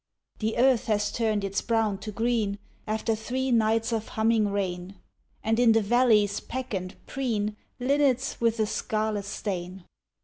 The 0.39 0.57
earth 0.57 0.87
has 0.87 1.11
turned 1.11 1.43
its 1.43 1.61
brown 1.61 1.99
to 1.99 2.11
green 2.11 2.57
After 2.87 3.13
three 3.13 3.51
nights 3.51 3.93
of 3.93 4.07
humming 4.07 4.47
rain, 4.49 4.95
And 5.43 5.59
in 5.59 5.73
the 5.73 5.81
valleys 5.83 6.39
peck 6.39 6.73
and 6.73 6.95
preen 7.05 7.55
Linnets 7.79 8.41
with 8.41 8.59
a 8.59 8.65
scarlet 8.65 9.25
stain. 9.25 9.83